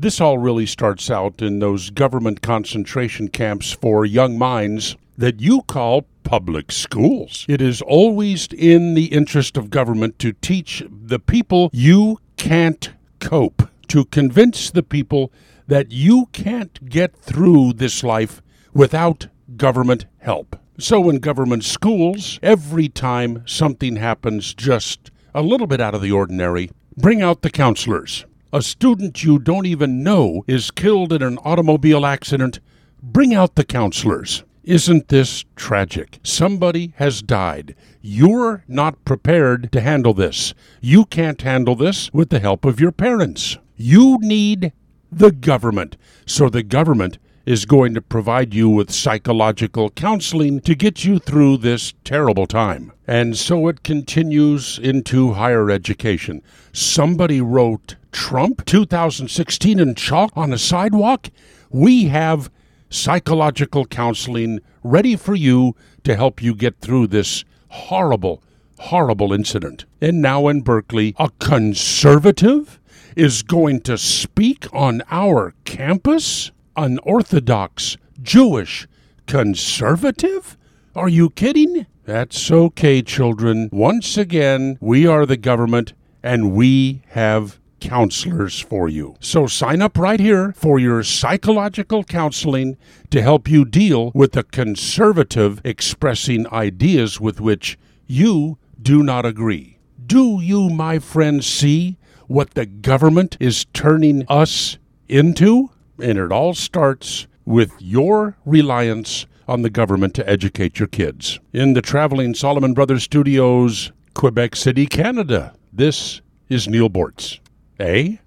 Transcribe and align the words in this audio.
This 0.00 0.20
all 0.20 0.38
really 0.38 0.64
starts 0.64 1.10
out 1.10 1.42
in 1.42 1.58
those 1.58 1.90
government 1.90 2.40
concentration 2.40 3.26
camps 3.26 3.72
for 3.72 4.06
young 4.06 4.38
minds 4.38 4.96
that 5.16 5.40
you 5.40 5.62
call 5.62 6.06
public 6.22 6.70
schools. 6.70 7.44
It 7.48 7.60
is 7.60 7.82
always 7.82 8.46
in 8.52 8.94
the 8.94 9.06
interest 9.06 9.56
of 9.56 9.70
government 9.70 10.20
to 10.20 10.34
teach 10.34 10.84
the 10.88 11.18
people 11.18 11.68
you 11.72 12.20
can't 12.36 12.92
cope, 13.18 13.68
to 13.88 14.04
convince 14.04 14.70
the 14.70 14.84
people 14.84 15.32
that 15.66 15.90
you 15.90 16.26
can't 16.26 16.88
get 16.88 17.16
through 17.16 17.72
this 17.72 18.04
life 18.04 18.40
without 18.72 19.26
government 19.56 20.06
help. 20.18 20.54
So, 20.78 21.10
in 21.10 21.18
government 21.18 21.64
schools, 21.64 22.38
every 22.40 22.88
time 22.88 23.42
something 23.46 23.96
happens 23.96 24.54
just 24.54 25.10
a 25.34 25.42
little 25.42 25.66
bit 25.66 25.80
out 25.80 25.96
of 25.96 26.02
the 26.02 26.12
ordinary, 26.12 26.70
bring 26.96 27.20
out 27.20 27.42
the 27.42 27.50
counselors. 27.50 28.24
A 28.50 28.62
student 28.62 29.22
you 29.22 29.38
don't 29.38 29.66
even 29.66 30.02
know 30.02 30.42
is 30.46 30.70
killed 30.70 31.12
in 31.12 31.22
an 31.22 31.36
automobile 31.44 32.06
accident, 32.06 32.60
bring 33.02 33.34
out 33.34 33.56
the 33.56 33.64
counselors. 33.64 34.42
Isn't 34.64 35.08
this 35.08 35.44
tragic? 35.54 36.18
Somebody 36.22 36.94
has 36.96 37.20
died. 37.20 37.74
You're 38.00 38.64
not 38.66 39.04
prepared 39.04 39.70
to 39.72 39.82
handle 39.82 40.14
this. 40.14 40.54
You 40.80 41.04
can't 41.04 41.42
handle 41.42 41.74
this 41.74 42.10
with 42.14 42.30
the 42.30 42.40
help 42.40 42.64
of 42.64 42.80
your 42.80 42.90
parents. 42.90 43.58
You 43.76 44.16
need 44.22 44.72
the 45.12 45.30
government. 45.30 45.98
So 46.24 46.48
the 46.48 46.62
government 46.62 47.18
is 47.44 47.66
going 47.66 47.92
to 47.94 48.00
provide 48.00 48.54
you 48.54 48.70
with 48.70 48.90
psychological 48.90 49.90
counseling 49.90 50.60
to 50.60 50.74
get 50.74 51.04
you 51.04 51.18
through 51.18 51.58
this 51.58 51.92
terrible 52.02 52.46
time. 52.46 52.92
And 53.06 53.36
so 53.36 53.68
it 53.68 53.82
continues 53.82 54.78
into 54.78 55.34
higher 55.34 55.70
education. 55.70 56.42
Somebody 56.72 57.42
wrote 57.42 57.96
Trump 58.12 58.64
2016 58.64 59.78
in 59.78 59.94
chalk 59.94 60.32
on 60.36 60.52
a 60.52 60.58
sidewalk. 60.58 61.28
We 61.70 62.04
have 62.06 62.50
psychological 62.90 63.84
counseling 63.86 64.60
ready 64.82 65.16
for 65.16 65.34
you 65.34 65.74
to 66.04 66.16
help 66.16 66.42
you 66.42 66.54
get 66.54 66.80
through 66.80 67.08
this 67.08 67.44
horrible, 67.68 68.42
horrible 68.78 69.32
incident. 69.32 69.84
And 70.00 70.22
now 70.22 70.48
in 70.48 70.62
Berkeley, 70.62 71.14
a 71.18 71.30
conservative 71.38 72.80
is 73.16 73.42
going 73.42 73.80
to 73.82 73.98
speak 73.98 74.66
on 74.72 75.02
our 75.10 75.54
campus? 75.64 76.50
An 76.76 76.98
Orthodox 77.02 77.96
Jewish 78.22 78.86
conservative? 79.26 80.56
Are 80.94 81.08
you 81.08 81.30
kidding? 81.30 81.86
That's 82.04 82.50
okay, 82.50 83.02
children. 83.02 83.68
Once 83.72 84.16
again, 84.16 84.78
we 84.80 85.06
are 85.06 85.26
the 85.26 85.36
government 85.36 85.92
and 86.22 86.52
we 86.52 87.02
have 87.08 87.58
counselors 87.80 88.58
for 88.60 88.88
you. 88.88 89.16
So 89.20 89.46
sign 89.46 89.82
up 89.82 89.98
right 89.98 90.20
here 90.20 90.52
for 90.52 90.78
your 90.78 91.02
psychological 91.02 92.04
counseling 92.04 92.76
to 93.10 93.22
help 93.22 93.48
you 93.48 93.64
deal 93.64 94.12
with 94.14 94.32
the 94.32 94.42
conservative 94.42 95.60
expressing 95.64 96.46
ideas 96.52 97.20
with 97.20 97.40
which 97.40 97.78
you 98.06 98.58
do 98.80 99.02
not 99.02 99.26
agree. 99.26 99.78
Do 100.06 100.40
you, 100.40 100.70
my 100.70 100.98
friends, 100.98 101.46
see 101.46 101.98
what 102.26 102.54
the 102.54 102.66
government 102.66 103.36
is 103.40 103.66
turning 103.72 104.24
us 104.28 104.78
into? 105.08 105.70
And 106.00 106.18
it 106.18 106.32
all 106.32 106.54
starts 106.54 107.26
with 107.44 107.72
your 107.78 108.36
reliance 108.44 109.26
on 109.48 109.62
the 109.62 109.70
government 109.70 110.14
to 110.14 110.28
educate 110.28 110.78
your 110.78 110.88
kids. 110.88 111.40
In 111.52 111.72
the 111.72 111.82
traveling 111.82 112.34
Solomon 112.34 112.74
Brothers 112.74 113.02
Studios, 113.02 113.90
Quebec 114.14 114.54
City, 114.54 114.86
Canada, 114.86 115.54
this 115.72 116.20
is 116.48 116.68
Neal 116.68 116.90
Boortz. 116.90 117.40
Eh? 117.78 118.18